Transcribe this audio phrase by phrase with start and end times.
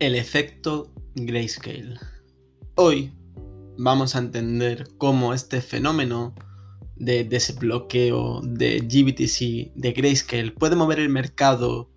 [0.00, 1.98] El efecto grayscale.
[2.76, 3.12] Hoy
[3.76, 6.36] vamos a entender cómo este fenómeno
[6.94, 11.90] de desbloqueo de GBTC, de grayscale, puede mover el mercado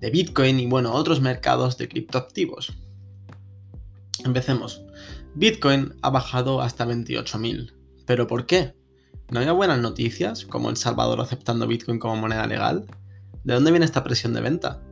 [0.00, 2.76] de Bitcoin y bueno, otros mercados de criptoactivos.
[4.24, 4.82] Empecemos.
[5.36, 7.72] Bitcoin ha bajado hasta 28.000.
[8.06, 8.74] ¿Pero por qué?
[9.30, 12.86] ¿No hay buenas noticias, como El Salvador aceptando Bitcoin como moneda legal?
[13.44, 14.82] ¿De dónde viene esta presión de venta?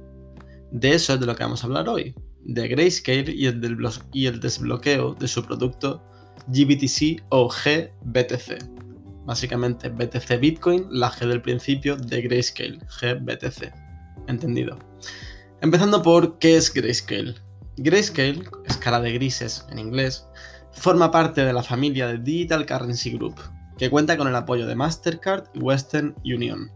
[0.70, 2.14] De eso es de lo que vamos a hablar hoy
[2.48, 3.78] de Grayscale y el,
[4.12, 6.02] y el desbloqueo de su producto
[6.48, 8.64] GBTC o GBTC.
[9.26, 13.72] Básicamente BTC Bitcoin, la G del principio de Grayscale, GBTC.
[14.26, 14.78] Entendido.
[15.60, 17.34] Empezando por qué es Grayscale.
[17.76, 20.26] Grayscale, escala de grises en inglés,
[20.72, 23.36] forma parte de la familia de Digital Currency Group,
[23.76, 26.72] que cuenta con el apoyo de Mastercard y Western Union,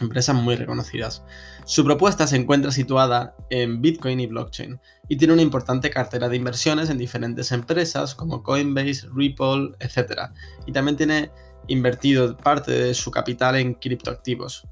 [0.00, 1.22] empresas muy reconocidas.
[1.64, 6.36] Su propuesta se encuentra situada en Bitcoin y blockchain y tiene una importante cartera de
[6.36, 10.30] inversiones en diferentes empresas como Coinbase, Ripple, etc.
[10.66, 11.30] Y también tiene
[11.68, 14.66] invertido parte de su capital en criptoactivos.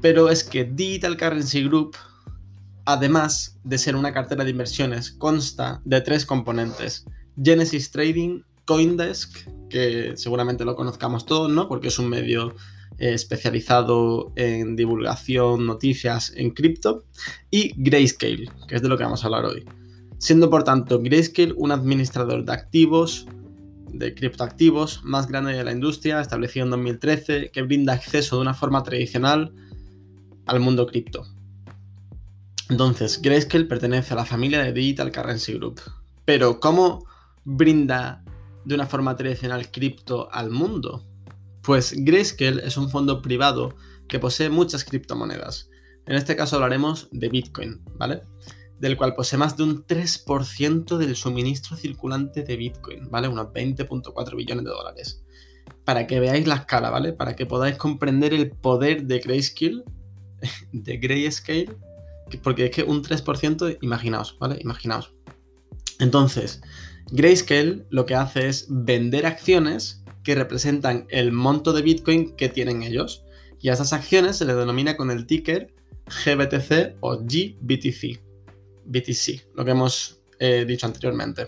[0.00, 1.96] Pero es que Digital Currency Group,
[2.84, 7.04] además de ser una cartera de inversiones, consta de tres componentes.
[7.40, 11.68] Genesis Trading, Coindesk, que seguramente lo conozcamos todos, ¿no?
[11.68, 12.54] Porque es un medio
[12.98, 17.04] eh, especializado en divulgación, noticias en cripto,
[17.50, 19.64] y Grayscale, que es de lo que vamos a hablar hoy.
[20.18, 23.26] Siendo por tanto Grayscale un administrador de activos,
[23.90, 28.52] de criptoactivos más grande de la industria, establecido en 2013, que brinda acceso de una
[28.52, 29.50] forma tradicional
[30.44, 31.26] al mundo cripto.
[32.68, 35.80] Entonces, Grayscale pertenece a la familia de Digital Currency Group.
[36.26, 37.06] Pero, ¿cómo
[37.46, 38.22] brinda
[38.68, 41.06] de una forma tradicional cripto al mundo?
[41.62, 43.74] Pues Grayscale es un fondo privado
[44.06, 45.70] que posee muchas criptomonedas.
[46.04, 48.24] En este caso hablaremos de Bitcoin, ¿vale?
[48.78, 53.28] Del cual posee más de un 3% del suministro circulante de Bitcoin, ¿vale?
[53.28, 55.24] Unos 20.4 billones de dólares.
[55.84, 57.14] Para que veáis la escala, ¿vale?
[57.14, 59.82] Para que podáis comprender el poder de Grayscale,
[60.72, 61.74] de Grayscale,
[62.42, 64.58] porque es que un 3%, imaginaos, ¿vale?
[64.60, 65.14] Imaginaos.
[65.98, 66.60] Entonces,
[67.10, 72.82] Grayscale lo que hace es vender acciones que representan el monto de Bitcoin que tienen
[72.82, 73.24] ellos.
[73.60, 75.74] Y a esas acciones se le denomina con el ticker
[76.06, 78.20] GBTC o GBTC.
[78.84, 81.46] BTC, lo que hemos eh, dicho anteriormente.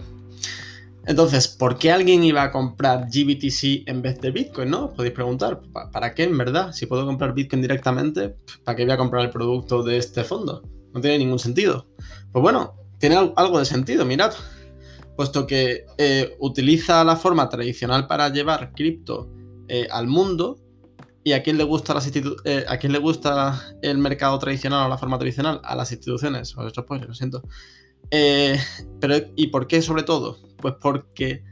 [1.07, 4.71] Entonces, ¿por qué alguien iba a comprar GBTC en vez de Bitcoin?
[4.71, 4.93] ¿No?
[4.93, 5.61] podéis preguntar,
[5.93, 6.73] ¿para qué en verdad?
[6.73, 10.63] Si puedo comprar Bitcoin directamente, ¿para qué voy a comprar el producto de este fondo?
[10.93, 11.87] No tiene ningún sentido.
[12.33, 14.33] Pues bueno, tiene algo de sentido, mirad
[15.21, 19.29] puesto que eh, utiliza la forma tradicional para llevar cripto
[19.69, 20.59] eh, al mundo.
[21.23, 21.95] ¿Y a quién, le gusta
[22.47, 25.61] eh, a quién le gusta el mercado tradicional o la forma tradicional?
[25.63, 26.57] A las instituciones.
[26.57, 27.43] Os he hecho lo siento.
[28.09, 30.39] pero, ¿y por qué sobre todo?
[30.57, 31.45] Pues porque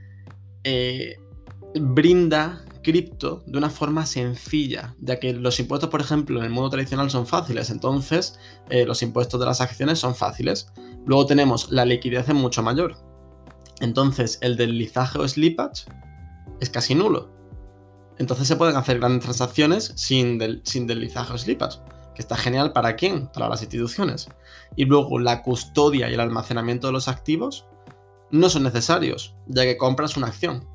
[1.75, 6.71] brinda cripto de una forma sencilla, ya que los impuestos, por ejemplo, en el mundo
[6.71, 8.39] tradicional son fáciles, entonces
[8.87, 10.69] los impuestos de las acciones son fáciles.
[11.05, 12.97] Luego tenemos la liquidez es mucho mayor,
[13.81, 15.85] entonces, el deslizaje o slippage
[16.61, 17.31] es casi nulo.
[18.19, 21.79] Entonces se pueden hacer grandes transacciones sin, sin deslizaje o slippage,
[22.15, 23.29] que está genial para quién?
[23.29, 24.29] Para las instituciones.
[24.75, 27.67] Y luego la custodia y el almacenamiento de los activos
[28.31, 30.67] no son necesarios, ya que compras una acción.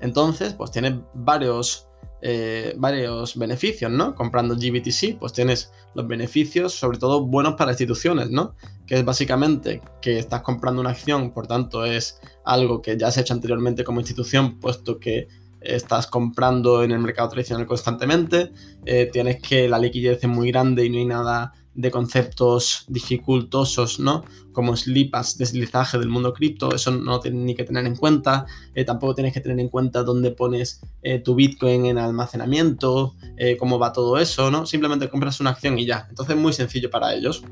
[0.00, 1.88] Entonces, pues tiene varios
[2.26, 4.14] eh, varios beneficios, ¿no?
[4.14, 8.54] Comprando GBTC, pues tienes los beneficios, sobre todo buenos para instituciones, ¿no?
[8.86, 13.20] Que es básicamente que estás comprando una acción, por tanto es algo que ya se
[13.20, 15.28] ha hecho anteriormente como institución, puesto que
[15.60, 18.52] estás comprando en el mercado tradicional constantemente,
[18.86, 23.98] eh, tienes que la liquidez es muy grande y no hay nada de conceptos dificultosos,
[23.98, 24.24] ¿no?
[24.52, 28.46] Como slipas, deslizaje del mundo cripto, eso no tienes ni que tener en cuenta.
[28.74, 33.56] Eh, tampoco tienes que tener en cuenta dónde pones eh, tu Bitcoin en almacenamiento, eh,
[33.56, 34.66] cómo va todo eso, ¿no?
[34.66, 36.06] Simplemente compras una acción y ya.
[36.08, 37.42] Entonces es muy sencillo para ellos.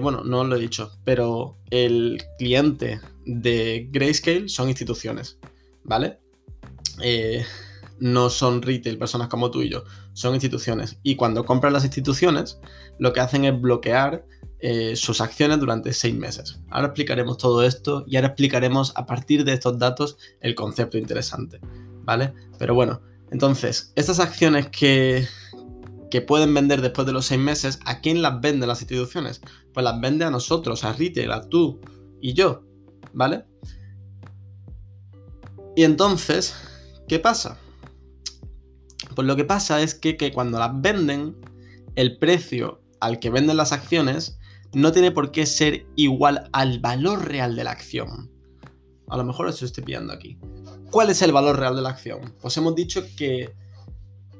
[0.00, 5.38] bueno, no lo he dicho, pero el cliente de Grayscale son instituciones,
[5.82, 6.20] ¿vale?
[7.02, 7.44] Eh,
[7.98, 10.98] no son retail, personas como tú y yo, son instituciones.
[11.02, 12.58] Y cuando compran las instituciones,
[12.98, 14.26] lo que hacen es bloquear
[14.58, 16.60] eh, sus acciones durante seis meses.
[16.70, 21.60] Ahora explicaremos todo esto y ahora explicaremos a partir de estos datos el concepto interesante,
[22.02, 22.32] ¿vale?
[22.58, 23.00] Pero bueno,
[23.30, 25.26] entonces, estas acciones que,
[26.10, 29.40] que pueden vender después de los seis meses, ¿a quién las venden las instituciones?
[29.72, 31.80] Pues las vende a nosotros, a retail, a tú
[32.20, 32.64] y yo,
[33.12, 33.44] ¿vale?
[35.76, 36.54] Y entonces,
[37.08, 37.58] ¿qué pasa?
[39.14, 41.36] Pues lo que pasa es que, que, cuando las venden,
[41.94, 44.38] el precio al que venden las acciones
[44.72, 48.30] no tiene por qué ser igual al valor real de la acción.
[49.08, 50.38] A lo mejor eso estoy pillando aquí.
[50.90, 52.34] ¿Cuál es el valor real de la acción?
[52.40, 53.52] Pues hemos dicho que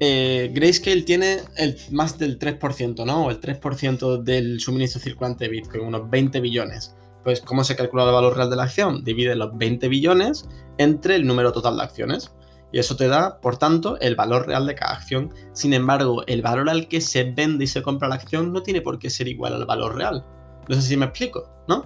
[0.00, 3.26] eh, Grayscale tiene el, más del 3%, ¿no?
[3.26, 6.94] O el 3% del suministro circulante de Bitcoin, unos 20 billones.
[7.22, 9.04] Pues, ¿cómo se calcula el valor real de la acción?
[9.04, 10.46] Divide los 20 billones
[10.78, 12.33] entre el número total de acciones.
[12.74, 15.32] Y eso te da, por tanto, el valor real de cada acción.
[15.52, 18.80] Sin embargo, el valor al que se vende y se compra la acción no tiene
[18.80, 20.26] por qué ser igual al valor real.
[20.68, 21.84] No sé si me explico, ¿no?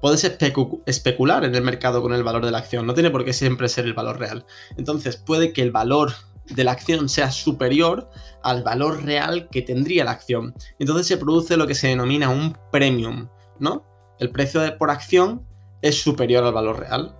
[0.00, 3.32] Puedes especular en el mercado con el valor de la acción, no tiene por qué
[3.32, 4.46] siempre ser el valor real.
[4.76, 6.12] Entonces, puede que el valor
[6.46, 8.08] de la acción sea superior
[8.44, 10.54] al valor real que tendría la acción.
[10.78, 13.28] Entonces se produce lo que se denomina un premium,
[13.58, 13.84] ¿no?
[14.20, 15.44] El precio de, por acción
[15.82, 17.16] es superior al valor real.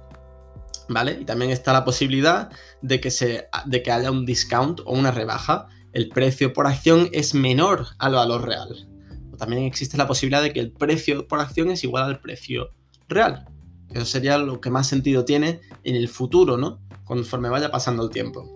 [0.89, 1.19] ¿Vale?
[1.21, 2.51] Y también está la posibilidad
[2.81, 5.69] de que, se, de que haya un discount o una rebaja.
[5.93, 8.89] El precio por acción es menor al valor real.
[9.33, 12.71] O también existe la posibilidad de que el precio por acción es igual al precio
[13.09, 13.47] real.
[13.91, 16.81] Eso sería lo que más sentido tiene en el futuro, ¿no?
[17.05, 18.49] Conforme vaya pasando el tiempo.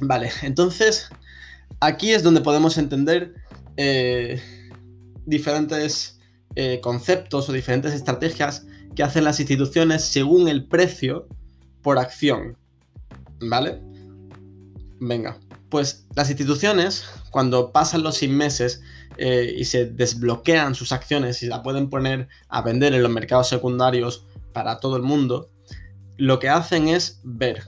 [0.00, 1.08] Vale, entonces
[1.80, 3.34] aquí es donde podemos entender
[3.76, 4.40] eh,
[5.24, 6.20] diferentes
[6.54, 11.28] eh, conceptos o diferentes estrategias que hacen las instituciones según el precio
[11.82, 12.56] por acción.
[13.40, 13.80] ¿Vale?
[15.00, 18.82] Venga, pues las instituciones, cuando pasan los seis meses
[19.16, 23.48] eh, y se desbloquean sus acciones y la pueden poner a vender en los mercados
[23.48, 25.50] secundarios para todo el mundo,
[26.18, 27.64] lo que hacen es ver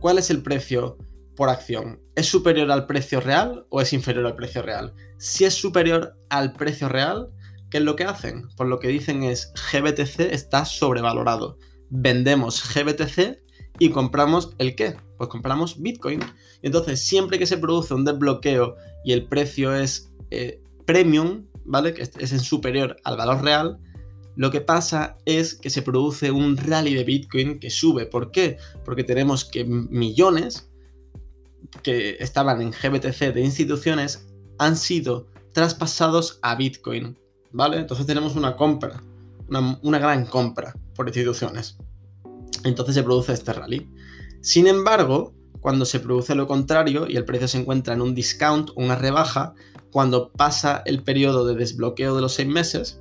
[0.00, 0.98] cuál es el precio
[1.34, 4.94] por acción, ¿es superior al precio real o es inferior al precio real?
[5.18, 7.30] Si es superior al precio real,
[7.70, 8.48] ¿qué es lo que hacen?
[8.56, 11.58] Pues lo que dicen es GBTC está sobrevalorado.
[11.90, 13.38] Vendemos GBTC
[13.78, 14.96] y compramos el qué?
[15.18, 16.20] Pues compramos Bitcoin.
[16.62, 21.94] entonces, siempre que se produce un desbloqueo y el precio es eh, premium, ¿vale?
[21.94, 23.78] Que es en superior al valor real,
[24.36, 28.04] lo que pasa es que se produce un rally de Bitcoin que sube.
[28.04, 28.58] ¿Por qué?
[28.84, 30.70] Porque tenemos que millones
[31.82, 34.28] que estaban en GBTC de instituciones
[34.58, 37.18] han sido traspasados a Bitcoin,
[37.56, 37.78] ¿vale?
[37.78, 39.02] Entonces tenemos una compra,
[39.48, 41.76] una, gran compra por instituciones.
[42.64, 43.90] Entonces se produce este rally.
[44.40, 48.70] Sin embargo, cuando se produce lo contrario y el precio se encuentra en un discount
[48.76, 49.54] una rebaja,
[49.90, 53.00] cuando pasa el periodo de desbloqueo de los seis meses,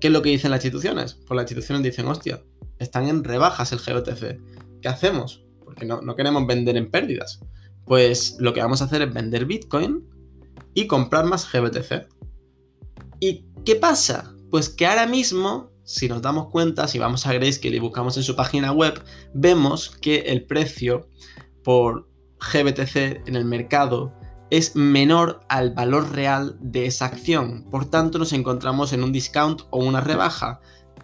[0.00, 1.14] ¿qué es lo que dicen las instituciones?
[1.26, 2.42] Pues las instituciones dicen, hostia,
[2.78, 4.80] están en rebajas el GBTC.
[4.80, 5.44] ¿Qué hacemos?
[5.64, 7.40] Porque no, no queremos vender en pérdidas
[7.88, 10.06] pues lo que vamos a hacer es vender Bitcoin
[10.74, 12.06] y comprar más GBTC.
[13.18, 14.32] ¿Y qué pasa?
[14.50, 18.22] Pues que ahora mismo, si nos damos cuenta, si vamos a Grayscale y buscamos en
[18.22, 18.98] su página web,
[19.34, 21.06] vemos que el precio
[21.62, 22.08] por
[22.40, 24.14] GBTC en el mercado
[24.48, 27.66] es menor al valor real de esa acción.
[27.70, 30.60] Por tanto, nos encontramos en un discount o una rebaja.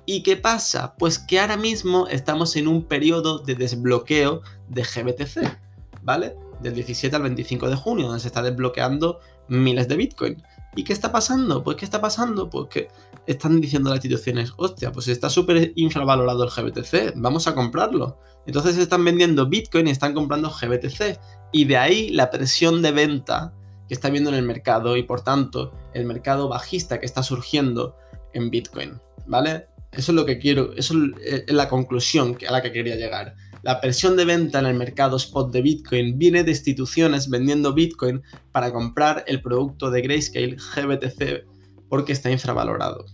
[0.07, 0.95] ¿Y qué pasa?
[0.97, 4.41] Pues que ahora mismo estamos en un periodo de desbloqueo
[4.71, 5.59] de GBTC,
[6.03, 6.35] ¿vale?
[6.61, 10.43] del 17 al 25 de junio, donde se está desbloqueando miles de Bitcoin.
[10.77, 11.63] ¿Y qué está pasando?
[11.63, 12.51] Pues ¿qué está pasando?
[12.51, 12.89] Pues que
[13.27, 18.19] están diciendo las instituciones, hostia, pues está súper infravalorado el GBTC, vamos a comprarlo.
[18.47, 21.19] Entonces están vendiendo Bitcoin y están comprando GBTC.
[21.53, 23.55] Y de ahí la presión de venta
[23.89, 27.97] que está viendo en el mercado y por tanto el mercado bajista que está surgiendo
[28.33, 29.01] en Bitcoin.
[29.27, 29.69] ¿Vale?
[29.93, 33.37] Eso es lo que quiero, eso es la conclusión a la que quería llegar.
[33.65, 38.23] La presión de venta en el mercado spot de Bitcoin viene de instituciones vendiendo Bitcoin
[38.53, 41.47] para comprar el producto de Grayscale GBTC
[41.89, 43.07] porque está infravalorado.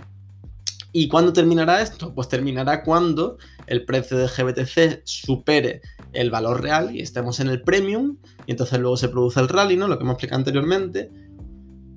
[0.90, 2.12] ¿Y cuándo terminará esto?
[2.16, 3.38] Pues terminará cuando
[3.69, 8.80] el precio de GBTC supere el valor real y estemos en el premium y entonces
[8.80, 9.87] luego se produce el rally, ¿no?
[9.87, 11.12] Lo que hemos explicado anteriormente.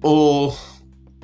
[0.03, 0.55] O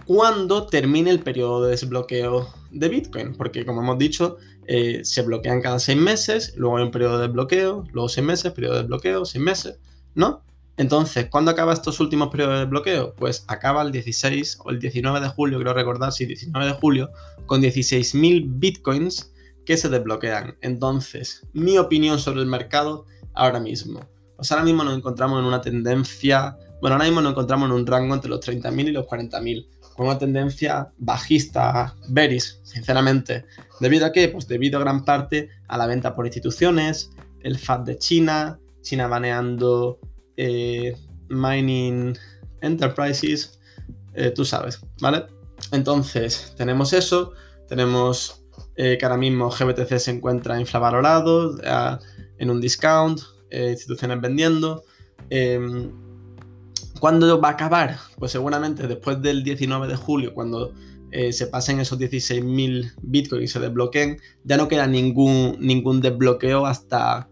[0.09, 5.61] cuando termine el periodo de desbloqueo de Bitcoin, porque como hemos dicho, eh, se bloquean
[5.61, 9.23] cada seis meses, luego hay un periodo de bloqueo, luego seis meses, periodo de bloqueo,
[9.23, 9.77] seis meses,
[10.15, 10.41] ¿no?
[10.77, 13.13] Entonces, ¿cuándo acaba estos últimos periodos de bloqueo?
[13.17, 17.11] Pues acaba el 16 o el 19 de julio, creo recordar, sí, 19 de julio,
[17.45, 19.31] con 16.000 bitcoins
[19.63, 20.57] que se desbloquean.
[20.61, 24.09] Entonces, mi opinión sobre el mercado ahora mismo.
[24.35, 27.85] Pues ahora mismo nos encontramos en una tendencia, bueno, ahora mismo nos encontramos en un
[27.85, 29.67] rango entre los 30.000 y los 40.000,
[29.99, 33.43] con una tendencia bajista, veris, sinceramente.
[33.81, 34.29] ¿Debido a qué?
[34.29, 39.09] Pues debido a gran parte a la venta por instituciones, el FAT de China, China
[39.09, 39.99] baneando
[40.37, 40.95] eh,
[41.27, 42.17] mining
[42.61, 43.59] enterprises,
[44.13, 45.25] eh, tú sabes, ¿vale?
[45.73, 47.33] Entonces, tenemos eso,
[47.67, 48.45] tenemos
[48.77, 51.57] eh, que ahora mismo GBTC se encuentra infravalorado,
[52.37, 53.19] en un discount,
[53.51, 54.81] instituciones vendiendo.
[56.99, 57.97] ¿Cuándo va a acabar?
[58.17, 60.73] Pues seguramente después del 19 de julio, cuando
[61.31, 67.29] se pasen esos 16.000 bitcoins y se desbloqueen, ya no queda ningún, ningún desbloqueo hasta,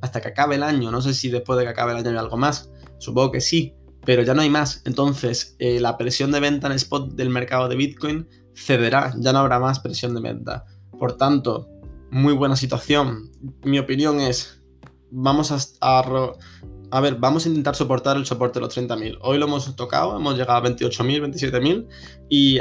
[0.00, 0.90] hasta que acabe el año.
[0.90, 2.70] No sé si después de que acabe el año hay algo más.
[2.98, 4.82] Supongo que sí, pero ya no hay más.
[4.84, 9.40] Entonces, eh, la presión de venta en spot del mercado de Bitcoin cederá, ya no
[9.40, 10.64] habrá más presión de venta.
[10.98, 11.68] Por tanto,
[12.10, 13.30] muy buena situación.
[13.64, 14.62] Mi opinión es,
[15.10, 16.02] vamos a
[17.00, 19.18] ver, vamos a intentar soportar el soporte de los 30.000.
[19.20, 21.88] Hoy lo hemos tocado, hemos llegado a 28.000, 27.000
[22.28, 22.58] y,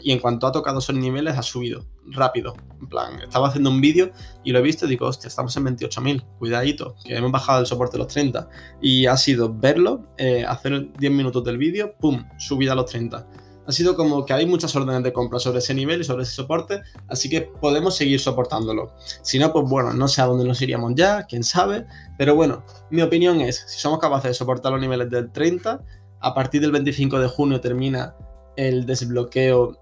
[0.00, 2.54] y en cuanto ha tocado esos niveles ha subido rápido.
[2.80, 4.10] En plan, estaba haciendo un vídeo
[4.44, 7.66] y lo he visto y digo, hostia, estamos en 28.000, cuidadito, que hemos bajado el
[7.66, 8.48] soporte de los 30.
[8.80, 13.26] Y ha sido verlo, eh, hacer 10 minutos del vídeo, pum, subida a los 30
[13.66, 16.32] ha sido como que hay muchas órdenes de compra sobre ese nivel y sobre ese
[16.32, 18.92] soporte, así que podemos seguir soportándolo.
[19.22, 22.64] Si no, pues bueno, no sé a dónde nos iríamos ya, quién sabe, pero bueno,
[22.90, 25.82] mi opinión es, si somos capaces de soportar los niveles del 30,
[26.20, 28.14] a partir del 25 de junio termina
[28.56, 29.78] el desbloqueo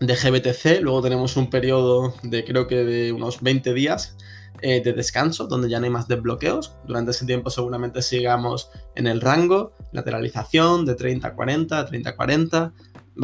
[0.00, 4.16] de GBTC, luego tenemos un periodo de creo que de unos 20 días
[4.62, 6.74] eh, de descanso, donde ya no hay más desbloqueos.
[6.86, 12.16] Durante ese tiempo seguramente sigamos en el rango, lateralización de 30 a 40, 30 a
[12.16, 12.72] 40,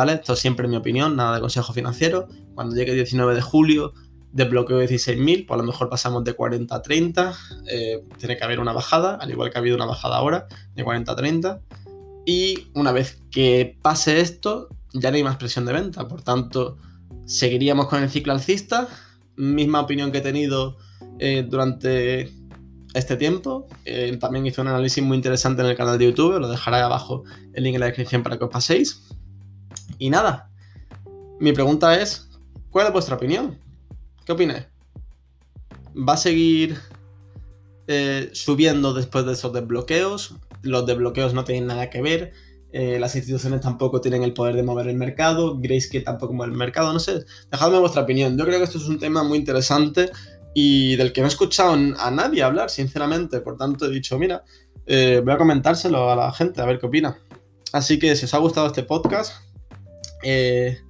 [0.08, 2.28] Esto siempre es mi opinión, nada de consejo financiero.
[2.54, 3.92] Cuando llegue el 19 de julio,
[4.32, 7.34] desbloqueo 16.000, pues a lo mejor pasamos de 40 a 30,
[7.70, 10.82] eh, tiene que haber una bajada, al igual que ha habido una bajada ahora, de
[10.82, 11.60] 40 a 30.
[12.24, 16.78] Y una vez que pase esto, ya no hay más presión de venta, por tanto,
[17.26, 18.88] seguiríamos con el ciclo alcista,
[19.36, 20.76] misma opinión que he tenido
[21.18, 22.30] eh, durante
[22.94, 23.66] este tiempo.
[23.84, 27.24] Eh, también hice un análisis muy interesante en el canal de YouTube, lo dejaré abajo
[27.52, 29.02] el link en la descripción para que os paséis.
[30.02, 30.50] Y nada,
[31.38, 32.28] mi pregunta es,
[32.70, 33.56] ¿cuál es vuestra opinión?
[34.26, 34.66] ¿Qué opináis?
[35.96, 36.76] ¿Va a seguir
[37.86, 40.34] eh, subiendo después de esos desbloqueos?
[40.62, 42.32] Los desbloqueos no tienen nada que ver.
[42.72, 45.60] Eh, las instituciones tampoco tienen el poder de mover el mercado.
[45.62, 46.92] que tampoco mueve el mercado.
[46.92, 48.36] No sé, dejadme vuestra opinión.
[48.36, 50.10] Yo creo que esto es un tema muy interesante
[50.52, 53.38] y del que no he escuchado a nadie hablar, sinceramente.
[53.38, 54.42] Por tanto, he dicho, mira,
[54.84, 57.16] eh, voy a comentárselo a la gente, a ver qué opina.
[57.72, 59.51] Así que si os ha gustado este podcast,
[60.22, 60.80] eh,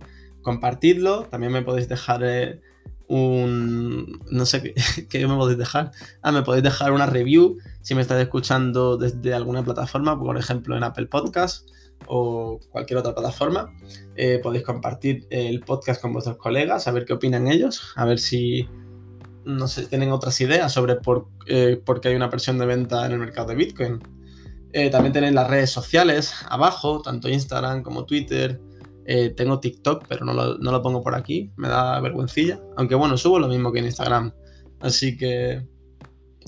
[0.42, 1.24] compartidlo.
[1.24, 2.60] También me podéis dejar eh,
[3.08, 4.20] un...
[4.30, 4.74] No sé
[5.08, 5.92] ¿qué, me podéis dejar.
[6.22, 10.76] Ah, me podéis dejar una review si me estáis escuchando desde alguna plataforma, por ejemplo
[10.76, 11.68] en Apple Podcast
[12.06, 13.72] o cualquier otra plataforma.
[14.16, 18.18] Eh, podéis compartir el podcast con vuestros colegas, a ver qué opinan ellos, a ver
[18.18, 18.68] si
[19.44, 21.28] no sé, tienen otras ideas sobre por,
[21.84, 23.98] por qué hay una presión de venta en el mercado de Bitcoin.
[24.92, 28.60] también tenéis las redes sociales abajo, tanto Instagram como Twitter,
[29.04, 32.60] eh, tengo TikTok, pero no lo, pongo por aquí, me da vergüencilla.
[32.76, 34.32] Aunque bueno, subo lo mismo que en Instagram.
[34.80, 35.66] Así que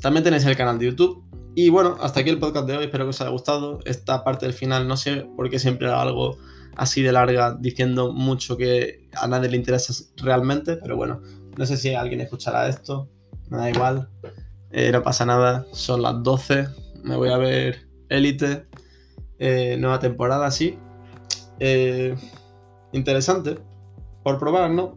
[0.00, 1.25] también tenéis el canal de YouTube.
[1.56, 3.78] Y bueno, hasta aquí el podcast de hoy, espero que os haya gustado.
[3.84, 6.38] Esta parte del final, no sé por qué siempre hago algo
[6.76, 11.20] así de larga diciendo mucho que a nadie le interesa realmente, pero bueno,
[11.56, 13.08] no sé si alguien escuchará esto,
[13.49, 14.08] me da igual,
[14.70, 16.68] eh, no pasa nada, son las 12,
[17.04, 18.66] me voy a ver Elite,
[19.38, 20.78] eh, nueva temporada, sí.
[21.61, 22.16] Eh,
[22.94, 23.58] interesante
[24.22, 24.96] por probar, ¿no?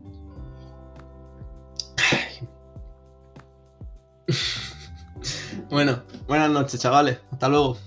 [5.69, 7.19] bueno, buenas noches, chavales.
[7.31, 7.77] Hasta luego.